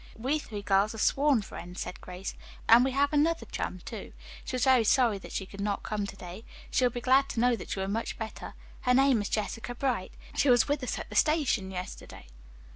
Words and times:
"We 0.17 0.39
three 0.39 0.63
girls 0.63 0.95
are 0.95 0.97
sworn 0.97 1.43
friends," 1.43 1.81
said 1.81 2.01
Grace, 2.01 2.33
"and 2.67 2.83
we 2.83 2.89
have 2.89 3.13
another 3.13 3.45
chum, 3.45 3.81
too. 3.85 4.13
She 4.43 4.55
was 4.55 4.63
very 4.63 4.83
sorry 4.83 5.19
that 5.19 5.31
she 5.31 5.45
could 5.45 5.61
not 5.61 5.83
come 5.83 6.07
to 6.07 6.15
day. 6.15 6.43
She 6.71 6.83
will 6.83 6.89
be 6.89 7.01
glad 7.01 7.29
to 7.29 7.39
know 7.39 7.55
that 7.55 7.75
you 7.75 7.83
are 7.83 7.85
so 7.85 7.91
much 7.91 8.17
better. 8.17 8.55
Her 8.79 8.95
name 8.95 9.21
is 9.21 9.29
Jessica 9.29 9.75
Bright. 9.75 10.13
She 10.33 10.49
was 10.49 10.67
with 10.67 10.81
us 10.81 10.97
at 10.97 11.07
the 11.11 11.15
station 11.15 11.69
yesterday." 11.69 12.25